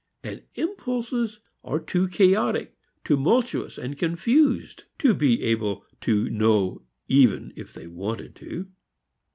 And 0.23 0.41
impulses 0.55 1.41
are 1.63 1.79
too 1.79 2.07
chaotic, 2.07 2.75
tumultuous 3.03 3.77
and 3.77 3.99
confused 3.99 4.85
to 4.97 5.13
be 5.13 5.43
able 5.43 5.85
to 5.99 6.27
know 6.27 6.81
even 7.07 7.53
if 7.55 7.71
they 7.71 7.85
wanted 7.85 8.35
to. 8.37 8.65